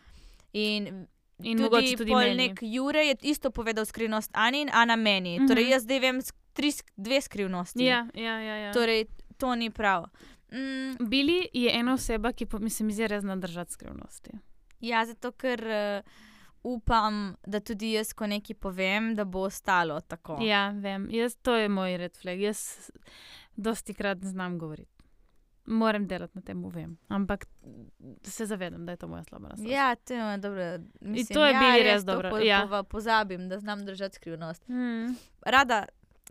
[0.52, 1.06] In
[1.38, 2.34] In tudi, mogoče tudi meni.
[2.38, 5.36] nek Jure je isto povedal skrivnost Ani in Ana meni.
[5.36, 5.46] Mhm.
[5.46, 6.20] Torej, jaz zdaj vem
[6.52, 7.84] tri, dve skrivnosti.
[7.84, 8.72] Ja, ja, ja, ja.
[8.72, 9.04] Torej,
[9.36, 10.06] to ni prav.
[10.48, 14.30] Mm, Bili je ena oseba, ki pa mi se mi zdi res zna držati skrivnosti.
[14.80, 16.02] ja, zato ker uh,
[16.66, 20.38] upam, da tudi jaz, ko nekaj povem, da bo ostalo tako.
[20.42, 22.40] Ja, vem, jaz, to je moj red flag.
[22.40, 22.90] Jaz
[23.56, 24.92] dosti krat znam govoriti.
[25.66, 26.98] Moram delati na tem, vem.
[27.08, 27.46] Ampak
[28.22, 29.70] se zavedam, da je to moja slaba lastnost.
[29.70, 30.62] Ja, to je dobro.
[31.02, 32.60] Mislim, to je ja, Bili res dobro, Po, ja.
[32.62, 34.68] pova- pozabim, da znam držati skrivnost.
[34.68, 35.14] Mm.
[35.42, 35.84] Rada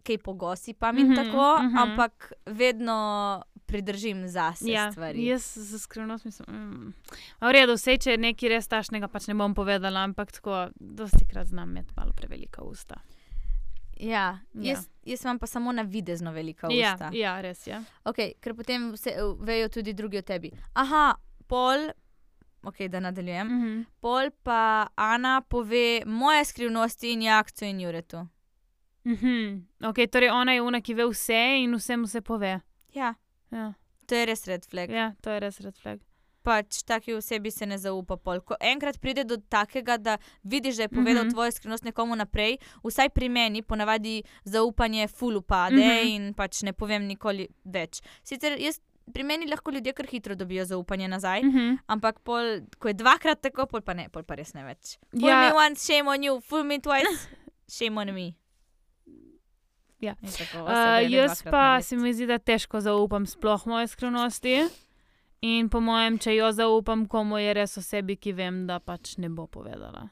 [0.03, 1.77] kaj pogosipam in Mhm, tako, mhm.
[1.77, 5.25] ampak vedno pridržim zase Ja, stvari.
[5.25, 6.47] jaz za skrivnost mislim.
[6.49, 6.93] Mm.
[7.41, 11.25] V redu, vse, če je nekaj res tašnega, pač ne bom povedala, ampak tako, dosti
[11.25, 12.95] krat znam imeti malo prevelika usta.
[13.97, 14.73] Ja, Ja.
[14.73, 17.09] jaz, jaz imam pa samo navidezno velika Ja, usta.
[17.13, 17.83] ja, res je.
[18.03, 20.51] Okay, ker potem vse, vejo tudi drugi o tebi.
[20.73, 21.15] Aha,
[21.47, 21.89] pol,
[22.63, 23.47] ok, da nadaljujem.
[23.47, 23.85] Mm -hmm.
[23.99, 28.27] Pol pa Ana pove moje skrivnosti in Jakcu in Juretu.
[29.05, 29.61] Mm -hmm.
[29.81, 32.59] okay, torej ona je una, ki ve vse in vsem vse pove.
[32.93, 33.13] Ja,
[33.55, 33.71] Ja,
[34.05, 34.91] to je res red flag.
[34.91, 36.03] ja to je res red flag.
[36.45, 38.19] Pač taki osebi se ne zaupa.
[38.21, 38.41] Pol.
[38.45, 41.29] Ko enkrat pride do takega, da vidiš, da je povedal mm.
[41.29, 41.33] -hmm.
[41.33, 45.81] tvojo skrivnost nekomu naprej, vsaj pri meni ponavadi zaupanje ful upade mm.
[45.81, 46.15] -hmm.
[46.15, 48.01] in pač ne povem nikoli več.
[48.23, 48.79] Sicer jaz.
[49.13, 51.49] Pri meni lahko ljudje kar hitro dobijo zaupanje nazaj, mm.
[51.49, 51.77] Mm -hmm.
[51.87, 54.97] ampak pol, ko je dvakrat tako, pol pa ne, pol pa res ne več.
[55.13, 55.39] Ja.
[55.39, 57.27] me once, shame on you, fool me twice,
[57.77, 58.33] shame on me.
[59.99, 60.15] Ja.
[60.21, 64.67] Uh, jaz pa se mi zdi, da težko zaupam sploh moje skrivnosti.
[65.41, 69.29] In po mojem, če jo zaupam komu, je res osebi, ki vem, da pač ne
[69.29, 70.09] bo povedala.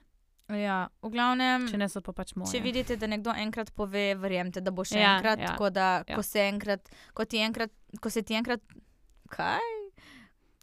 [0.50, 1.66] Ja, v glavnem.
[1.68, 2.52] Če ne so pa pač moje.
[2.52, 5.40] Če vidite, da nekdo enkrat pove, verjemite, da bo še Ja, enkrat.
[5.40, 6.16] ja, Tako da, ja.
[6.16, 8.62] ko se enkrat, ko enkrat, ko se ti enkrat,
[9.30, 9.64] kaj?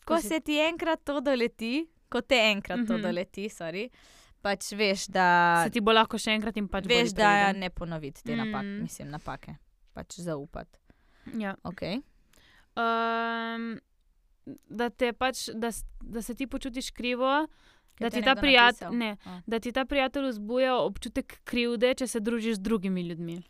[0.05, 3.03] Ko, Ko se- ti enkrat to doleti, ko te enkrat to Mhm.
[3.03, 3.91] doleti, sorry,
[4.43, 7.61] pač veš, da, se ti bo lahko še enkrat in pač veš, da previden.
[7.61, 8.83] ne ponoviti te napake, Mm.
[8.83, 9.57] mislim, napake.
[9.93, 10.79] Pač zaupati.
[11.37, 11.55] Ja.
[11.65, 12.01] Okay.
[12.77, 13.79] Um,
[14.67, 17.47] da, pač, da, da se ti počutiš krivo,
[18.01, 18.95] da je ti, ta nekdo prijat, napisal.
[18.95, 23.43] ne, da ti ta prijatelj vzbuja občutek krivde, če se družiš z drugimi ljudmi.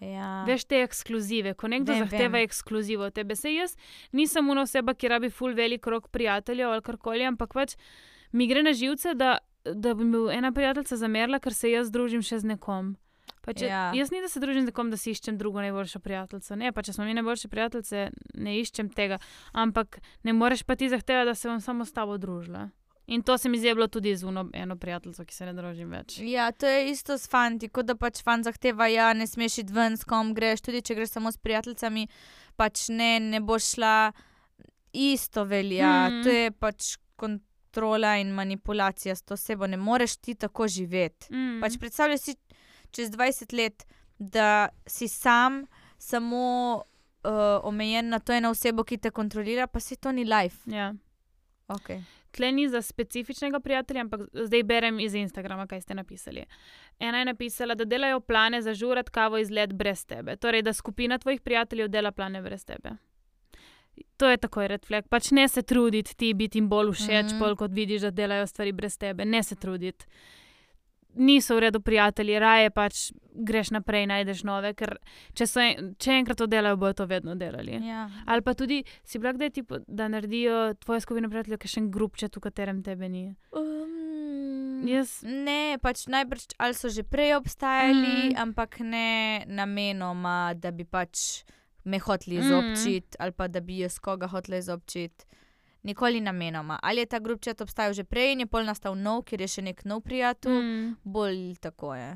[0.00, 0.44] Ja.
[0.46, 2.46] Veš te ekskluzive, ko nekdo Vem, zahteva vem.
[2.46, 3.36] ekskluzivo od tebe.
[3.36, 3.74] Se jaz
[4.12, 7.74] nisem una oseba, ki rabi full velik krok prijateljev ali karkoli, ampak pač
[8.32, 12.22] mi gre na živce, da, da bi mi ena prijateljica zamerila, ker se jaz družim
[12.22, 12.96] še z nekom.
[13.40, 13.68] Pač, Ja.
[13.68, 13.84] ja.
[13.94, 16.56] Jaz ni, da se družim z nekom, da si iščem drugo najboljšo prijateljico.
[16.60, 19.20] Ne, pa če smo mi najboljše prijateljice, ne iščem tega.
[19.52, 22.68] Ampak ne moreš pa ti zahtevati, da se bom samo s tabo družila.
[23.10, 25.90] In to se mi zdi bilo tudi z uno, eno prijateljico, ki se ne družim
[25.90, 26.20] več.
[26.22, 29.74] Ja, to je isto s fanti, kot da pač fan zahteva, ja, ne smeš iti
[29.74, 32.06] ven, s kom greš, tudi če greš samo s prijateljicami,
[32.60, 33.94] pač ne, ne boš šla.
[34.92, 36.22] Isto velja, mm.
[36.26, 36.96] to je pač
[37.70, 41.34] kontrola in manipulacija s to osebo, ne moreš ti tako živeti.
[41.34, 41.60] Mm.
[41.60, 42.34] Pač predstavljaj si
[42.90, 43.86] čez 20 let,
[44.18, 45.66] da si sam,
[45.98, 46.74] samo
[47.24, 47.30] uh,
[47.62, 50.70] omejen na to eno osebo, ki te kontrolira, pa si to ni life.
[50.70, 50.94] ja.
[51.68, 52.02] Okay.
[52.30, 56.44] Tle ni za specifičnega prijatelja, ampak zdaj berem iz Instagrama, kaj ste napisali.
[56.98, 60.36] Ena je napisala, da delajo plane za žurat, kavo izlet brez tebe.
[60.36, 62.90] Torej, da skupina tvojih prijateljev dela plane brez tebe.
[64.16, 65.08] To je takoj red flag.
[65.08, 67.28] Pač ne se truditi ti biti jim bolj všeč, mm.
[67.28, 67.38] -hmm.
[67.38, 69.24] pol kot vidiš, da delajo stvari brez tebe.
[69.24, 70.06] Ne se truditi.
[71.14, 74.96] niso v redu prijatelji, raje pač greš naprej, najdeš nove, ker
[75.34, 75.60] če, so,
[75.98, 77.78] če enkrat to delajo, bojo to vedno delali.
[77.86, 78.08] Ja.
[78.26, 81.90] Ali pa tudi si bila kdaj, tipo, da naredijo tvoje skupine prijateljev, ki še en
[81.90, 83.34] grupčet, v katerem tebe ni.
[83.52, 88.36] Um, Jaz, Ne, pač najbrž ali so že prej obstajali, Mm.
[88.40, 91.44] ampak ne namenoma, da bi pač
[91.90, 92.40] me hoteli Mm.
[92.46, 95.24] izobčiti ali pa da bi jaz koga hotela izobčiti.
[95.82, 96.78] Nikoli namenoma.
[96.82, 99.62] Ali je ta grupčat obstajal že prej in je pol nastal nov, ker je še
[99.62, 102.10] nek nov prijatelj, mm, bolj tako je.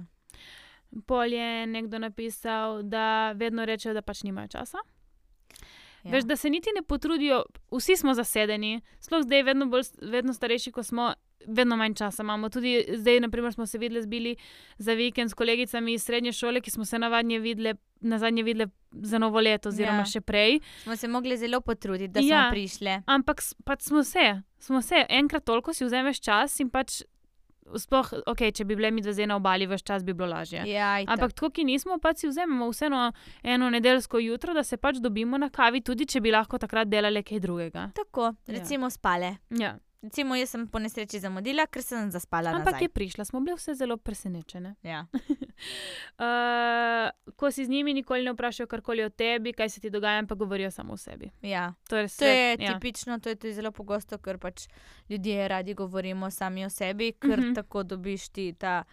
[1.06, 4.78] pol je nekdo napisal, da vedno rečejo, da pač nimajo časa.
[6.04, 6.10] Ja.
[6.12, 10.72] Veš, da se niti ne potrudijo, vsi smo zasedeni, sploh zdaj, vedno, bolj, vedno starejši,
[10.72, 11.14] ko smo,
[11.46, 12.48] vedno manj časa imamo.
[12.48, 14.36] Tudi zdaj, naprimer, smo se videli, zbili
[14.78, 18.66] za vikend s kolegicami iz srednje šole, ki smo se navadno videli, na zadnje videli
[18.92, 19.98] za novo leto, oziroma Ja.
[19.98, 20.04] ja.
[20.06, 20.60] še prej.
[20.82, 22.26] Smo se mogli zelo potruditi, da Ja.
[22.42, 23.00] smo prišli.
[23.06, 24.26] Ampak pač smo se,
[24.58, 27.02] smo se, enkrat toliko si vzameš čas in pač.
[27.74, 30.66] Sploh, okay, če bi bile mi dve na obali, več čas bi bilo lažje.
[30.68, 31.14] Ja, itak.
[31.14, 35.38] Ampak tako, ki nismo, pa si vzamemo vseeno eno nedeljsko jutro, da se pač dobimo
[35.38, 37.86] na kavi, tudi če bi lahko takrat delali kaj drugega.
[37.94, 38.52] tako, Ja.
[38.52, 39.36] recimo spale.
[39.50, 39.78] Ja.
[40.04, 42.50] Recimo, jaz sem po nesreči zamudila, ker sem zaspala.
[42.50, 42.82] Ampak nazaj.
[42.82, 44.74] je prišla, smo bile vse zelo presenečene.
[44.84, 45.06] Ja.
[46.18, 50.22] Uh, ko si z njimi, nikoli ne vprašajo karkoli o tebi, kaj se ti dogaja,
[50.24, 51.30] pa govorijo samo o sebi.
[51.42, 51.72] Ja.
[51.88, 52.72] To je, To je ja.
[52.72, 54.66] tipično, to je tudi zelo pogosto, ker pač
[55.08, 57.54] ljudje radi govorimo sami o sebi, ker Mhm.
[57.54, 58.84] tako dobiš ti ta.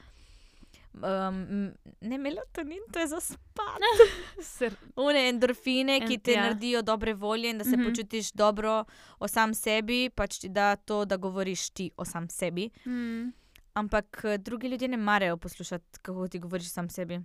[0.93, 3.81] Um, ne melatonin, to je za spat.
[4.41, 6.41] Ser, One endorfine, ki En- te ja.
[6.41, 7.85] naredijo dobre volje in da se Mhm.
[7.85, 8.83] počutiš dobro
[9.19, 12.69] o sam sebi, pač ti da to, da govoriš ti o sam sebi.
[12.85, 13.31] mm,
[13.73, 17.19] Ampak eh, drugi ljudje ne marajo poslušati, kako ti govoriš sam sebi.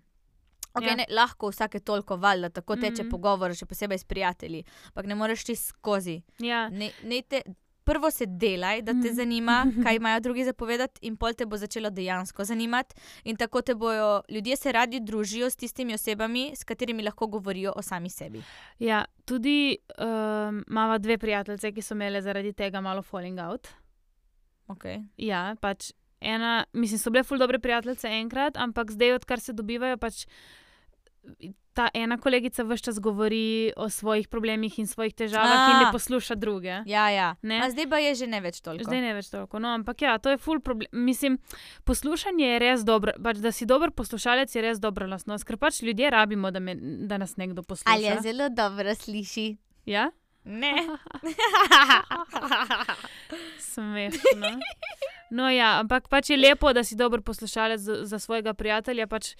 [0.74, 0.94] Okay, Ja.
[0.94, 3.10] ne, lahko vsake toliko valjda, tako teče Mhm.
[3.10, 6.22] pogovor, še posebej s prijatelji, ampak ne moreš ti skozi.
[6.38, 6.68] ja.
[6.68, 7.42] Ne, ne te,
[7.86, 9.14] prvo se delaj, da te Mhm.
[9.14, 12.94] zanima, kaj imajo drugi za povedati, in pol te bo začelo dejansko zanimati.
[13.24, 17.72] In tako te bojo, ljudje se radi družijo s tistimi osebami, s katerimi lahko govorijo
[17.72, 18.42] o sami sebi.
[18.80, 23.68] ja, tudi um, imamo dve prijateljice, ki so imele zaradi tega malo falling out.
[24.68, 25.04] Okay.
[25.16, 29.96] Ja, pač ena, mislim, so bile ful dobre prijateljice enkrat, ampak zdaj, odkar se dobivajo,
[29.96, 30.24] pač
[31.76, 35.80] ta ena kolegica vse čas govori o svojih problemih in svojih težavah, in A.
[35.84, 36.80] ne posluša druge.
[36.88, 37.34] Ja, ja.
[37.42, 37.60] Ne?
[37.60, 38.88] A zdaj pa je že ne več toliko.
[38.88, 39.60] Zdaj ne več toliko.
[39.60, 40.88] No, ampak ja, to je ful problem.
[40.92, 41.36] Mislim,
[41.84, 43.12] poslušanje je res dobro.
[43.22, 46.78] Pač, da si dober poslušalec je res dobra lastnost, ker pač ljudje rabimo, da, me,
[47.04, 47.92] da nas nekdo posluša.
[47.92, 49.50] Ali je zelo dobro sliši?
[49.84, 50.08] Ja?
[50.46, 50.72] Ne.
[53.72, 54.56] Smešno.
[55.30, 59.08] No, ja, ampak pač je lepo, da si dober poslušalec za, za svojega prijatelja.
[59.10, 59.34] Pač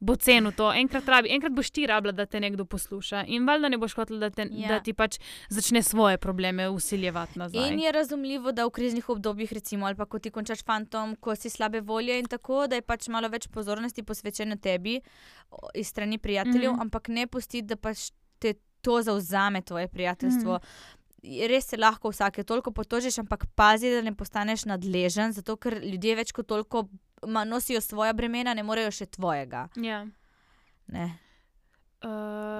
[0.00, 0.70] bo cenil to.
[0.72, 3.24] Enkrat, rabi, enkrat boš ti rabila, da te nekdo posluša.
[3.26, 4.68] In valjda ne boš hotel, da, te, Ja.
[4.68, 7.72] da ti pač začne svoje probleme usiljevati nazaj.
[7.72, 11.34] In je razumljivo, da v kriznih obdobjih, recimo, ali pa ko ti končaš fantom, ko
[11.36, 15.00] si slabe volje in tako, da je pač malo več pozornosti posvečeno tebi
[15.74, 16.76] iz strani prijateljev, mm.
[16.76, 16.80] -hmm.
[16.80, 20.52] ampak ne pusti, da pač te to zauzame tvoje prijateljstvo.
[20.52, 20.60] Mm.
[20.60, 21.48] -hmm.
[21.48, 26.14] Res se lahko vsake toliko potožiš, ampak pazi, da ne postaneš nadležen, zato ker ljudje
[26.16, 26.88] več kot toliko
[27.44, 29.68] nosijo svoja bremena, ne morejo še tvojega.
[29.76, 30.06] Ja.
[30.88, 31.18] Ne.
[32.00, 32.10] Uh,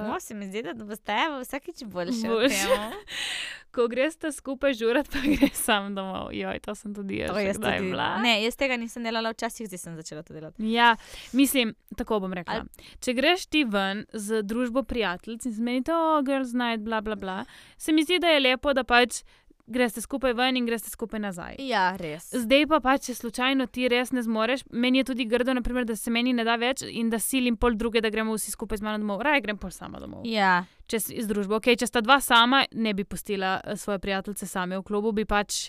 [0.04, 2.26] No, se mi zdi, da postajamo vsakič boljše.
[2.26, 2.66] v Boljše.
[2.66, 2.92] tem.
[3.74, 6.32] ko greš skupaj žurat, pa greš sam domov.
[6.32, 7.30] Joj, to sem tudi jaz.
[7.30, 7.92] To jaz tudi.
[8.18, 10.72] Ne, jaz tega nisem delala včasih, zdaj sem začela to delati.
[10.72, 10.96] Ja,
[11.32, 12.54] mislim, tako bom rekla.
[12.54, 12.68] Ali-
[12.98, 17.44] Če greš ti ven z družbo prijateljic in zmenite, o, girls night, bla, bla, bla,
[17.76, 19.22] se mi zdi, da je lepo, da pač
[19.68, 21.56] greste skupaj ven in greste skupaj nazaj.
[21.60, 22.30] Ja, res.
[22.34, 25.94] Zdaj pa pač, če slučajno ti res ne zmoreš, meni je tudi grdo, naprimer, da
[25.94, 28.82] se meni ne da več in da silim pol druge, da gremo vsi skupaj z
[28.82, 29.20] mano domov.
[29.20, 30.24] Raje grem pol sama domov.
[30.26, 31.58] Ja, Če si z družbo.
[31.58, 35.26] Okay, če sta dva sama, ne bi pustila eh, svoje prijateljice same v klubu, bi
[35.26, 35.68] pač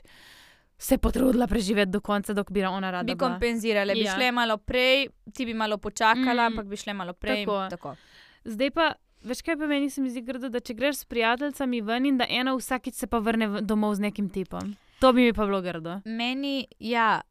[0.79, 3.03] se potrudila preživeti do konca, dok bi ona rada.
[3.03, 3.29] bi bila.
[3.29, 4.15] kompenzirale, bi Ja.
[4.15, 6.47] šle malo prej, ti bi malo počakala, Mm.
[6.47, 7.43] ampak bi šle malo prej.
[7.43, 7.67] Tako.
[7.69, 7.95] tako.
[8.45, 11.81] Zdaj pa, veš kaj pa meni se mi zdi grdo, da če greš s prijateljicami
[11.81, 14.75] ven in da ena vsakič se pa vrne domov z nekim tipom.
[14.99, 16.01] To bi mi pa bilo grdo.
[16.05, 17.21] Meni, ja,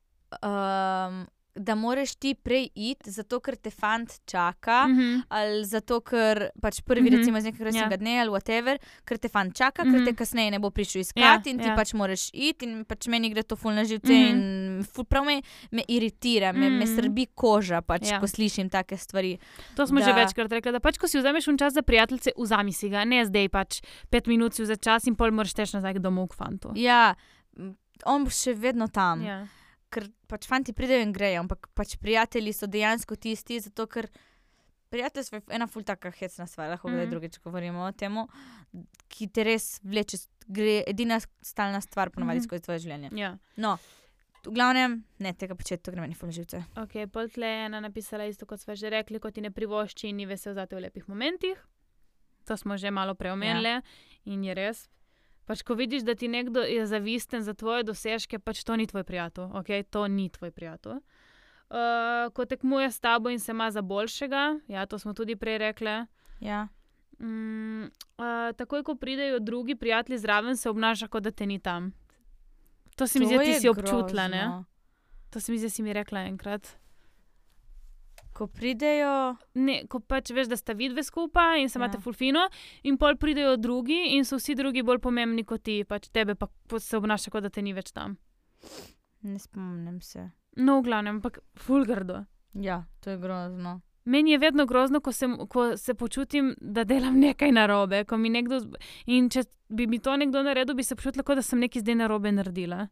[0.43, 1.27] um,
[1.59, 4.87] da moraš ti prej iti, zato ker te fant čaka.
[4.87, 5.23] Mm -hmm.
[5.29, 7.07] Ali zato, ker pač prvi, mm.
[7.07, 7.17] -hmm.
[7.17, 7.97] recimo, iz nekega resnega Ja.
[7.97, 9.93] dne ali whatever, ker te fant čaka, mm -hmm.
[9.93, 10.17] ker te Mhm.
[10.17, 11.75] kasneje ne bo prišel iskat Ja, in ti ja.
[11.77, 12.65] pač moraš iti.
[12.65, 14.31] In pač meni gre to fulno živce mm -hmm.
[14.79, 16.97] in ful, prav me, me iritira, me, me Mhm.
[16.97, 18.21] srbi koža, pač, Ja.
[18.21, 19.39] ko slišim take stvari.
[19.77, 20.05] To smo Da.
[20.07, 23.05] že večkrat rekli, da pač, ko si vzameš un čas za prijateljice, vzami si ga,
[23.05, 26.35] ne zdaj pač pet minut si vzeti čas in pol moraš teč nazaj domov k
[26.35, 26.73] fantu.
[26.77, 27.15] Ja,
[28.05, 29.23] on bo še vedno tam.
[29.23, 29.47] Ja.
[29.91, 34.09] Ker pač fanti pridejo in grejo, ampak pač prijatelji so dejansko tisti, zato ker
[34.89, 37.11] prijateljstvo je ena ful taka hecna stvar, lahko kdaj Mhm.
[37.11, 38.15] drugič govorimo o tem,
[39.09, 42.45] ki te res vleče, gre edina stalna stvar ponovadi Mhm.
[42.45, 43.11] skozi tvoje življenje.
[43.13, 43.39] Ja.
[43.57, 43.79] No,
[44.45, 46.65] v glavnem, ne tega početi, to gre meni ful na živce.
[46.77, 50.09] Ok, pol tle je ena napisala isto, kot smo že rekli, ko ti ne privošči
[50.09, 51.57] in ni vesel zate v lepih momentih.
[52.47, 53.83] To smo že malo preomenili ja.
[54.25, 54.89] in je res.
[55.49, 59.05] Pač, ko vidiš, da ti nekdo je zavisten za tvoje dosežke, pač to ni tvoj
[59.09, 60.99] prijatelj, ok, to ni tvoj prijatelj.
[61.69, 65.59] Uh, ko tekmuje s tabo in se ima za boljšega, ja, to smo tudi prej
[65.59, 65.95] rekli.
[66.41, 66.67] Ja.
[67.19, 71.93] Mm, uh, takoj, ko pridejo drugi prijatelji zraven, se obnaša, kot da te ni tam.
[72.97, 74.43] To se mi zdi, da ti si občutila, ne?
[74.45, 74.65] grozno.
[75.31, 76.77] To se mi zdi, da si mi rekla enkrat.
[78.39, 81.85] Ko pridejo, Ne, ko pač veš, da sta vidve skupaj in se Ja.
[81.85, 82.45] imate fulfino,
[82.83, 86.47] in pol pridejo drugi in so vsi drugi bolj pomembni kot ti, pač tebe pa
[86.79, 88.17] se obnaša, kot da te ni več tam.
[89.23, 90.31] ne spomnim se.
[90.57, 92.25] No, v glavnem, ampak fulgardo.
[92.55, 93.81] Ja, to je grozno.
[94.05, 98.05] Meni je vedno grozno, ko se, ko se počutim, da delam nekaj narobe.
[98.09, 98.61] Nekdo,
[99.07, 101.95] in če bi mi to nekdo naredil, bi se počutila, kot da sem nekaj zdaj
[101.95, 102.89] narobe naredila.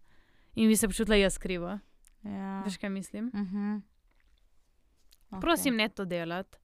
[0.55, 1.79] In bi se počutila jaz krivo.
[2.25, 2.63] Ja.
[2.67, 3.31] Veš, kaj mislim?
[3.35, 3.81] Uh -huh.
[5.31, 5.41] Okay.
[5.41, 6.59] Prosim, ne to delati.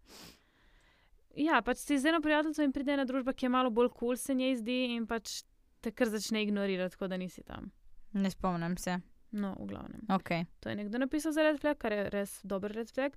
[1.37, 4.13] Ja, pač si z eno prijateljico in pride ena družba, ki je malo bolj kul,
[4.13, 5.43] cool, se njej zdi, in pač
[5.81, 7.71] te kar začne ignorirati, kot da nisi tam.
[8.13, 8.99] Ne spomnim se.
[9.33, 10.01] No, v glavnem.
[10.11, 10.45] Okay.
[10.61, 13.13] To je nekdo napisal za red flag, kar je res dober red flag.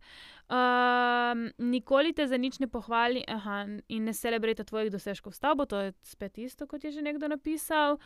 [0.50, 5.66] Um, nikoli te za nič ne pohvali aha, in ne celebrate tvojih dosežkov s tabo,
[5.66, 7.98] to je spet isto, kot je že nekdo napisal.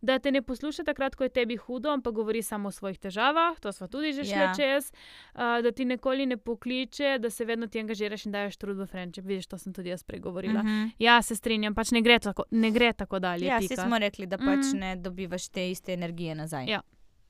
[0.00, 3.54] Da te ne posluša takrat, ko je tebi hudo, ampak govori samo o svojih težavah,
[3.56, 4.52] to smo tudi že šli Ja.
[4.52, 4.90] čez.
[5.32, 8.86] Uh, da ti nikoli ne pokliče, da se vedno ti angažiraš in daješ trud v
[8.86, 9.24] friendship.
[9.24, 10.60] Vidiš, to sem tudi jaz pregovorila.
[10.60, 10.66] -huh.
[10.66, 10.90] -huh.
[10.98, 13.46] Ja, se strinjam, pač ne gre tako, ne gre tako dalje.
[13.46, 13.74] Ja, pika.
[13.74, 14.78] vsi smo rekli, da pač Mhm.
[14.78, 16.66] ne dobivaš te iste energije nazaj.
[16.66, 16.80] Ja.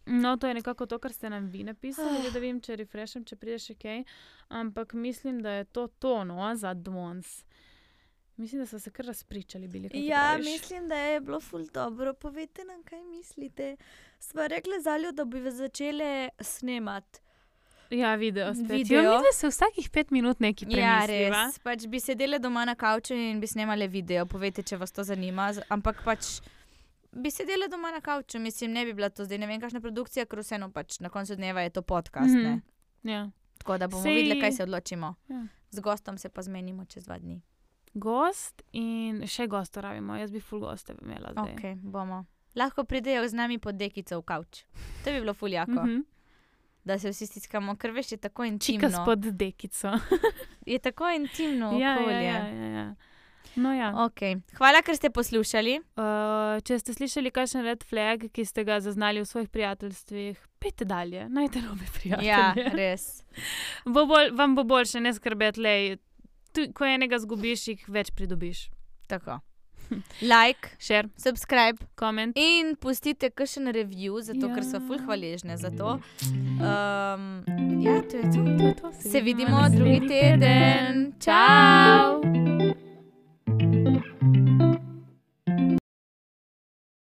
[0.06, 3.36] No, to je nekako to, kar ste nam vi napisali, da vem, če refresham, če
[3.36, 4.04] prideš še kaj.
[4.50, 7.44] Ampak mislim, da je to tono za dvons.
[8.36, 9.90] Mislim, da so se kar razpričali bili.
[9.92, 12.14] Ja, mislim, da je bilo ful dobro.
[12.14, 13.76] Povejte nam, kaj mislite.
[14.18, 17.20] Sva rekla zaljo, da bi začele snemati.
[17.90, 18.70] Ja, video spet.
[18.70, 19.02] Video.
[19.02, 21.44] Ja, mi se vsakih pet minut nekaj Ja, premisliva.
[21.46, 21.58] res.
[21.58, 24.26] Pač bi sedele doma na kavču in bi snemale video.
[24.26, 25.52] Povejte, če vas to zanima.
[25.68, 26.40] Ampak pač
[27.12, 28.38] bi sedele doma na kavču.
[28.38, 31.37] Mislim, ne bi bila to zdaj ne vem, kakšna produkcija, ker vseeno pač na koncu
[31.37, 32.35] dneva je to podcast.
[32.35, 32.61] Mm -hmm.
[33.03, 33.31] Ja.
[33.59, 35.14] Tako da bomo Sej- videli, kaj se odločimo.
[35.29, 35.46] Ja.
[35.70, 37.42] Z gostom se pa zmenimo čez dva dni.
[37.94, 40.16] Gost in še gosta rabimo.
[40.16, 41.55] Jaz bi full goste imela zdaj.
[41.55, 42.25] Okay, bomo.
[42.55, 44.64] Lahko pridejo z nami pod dekico v kavč.
[45.05, 46.05] To bi bilo fuljako, mm -hmm.
[46.85, 49.03] Da se vsi stiskamo, ker veš, je tako Čika intimno.
[49.03, 49.88] spod dekico.
[50.66, 52.14] Je tako intimno ja, okolje.
[52.14, 52.94] ja, ja, ja, ja.
[53.56, 53.92] No, ja.
[54.08, 54.40] Okay.
[54.56, 55.78] Hvala, ker ste poslušali.
[55.96, 60.84] Uh, če ste slišali kakšen red flag, ki ste ga zaznali v svojih prijateljstvih, pejte
[60.88, 62.28] dalje, najte nove prijatelje.
[62.28, 63.22] Ja, res.
[63.84, 65.98] bo bolj, vam bo boljše, ne skrbeti.
[66.52, 68.70] Tu, ko enega zgubiš, jih več pridobiš.
[69.08, 69.40] Tako.
[70.22, 72.36] Like, Share, subscribe koment.
[72.38, 74.54] in pustite kakšen review, zato ja.
[74.54, 74.86] ker so Ja.
[74.86, 75.98] ful hvaležne za to.
[76.56, 77.44] Um,
[77.82, 78.40] ja, to je to.
[78.58, 81.12] To je to, Se vidimo drugi teden.
[81.20, 82.62] Čau!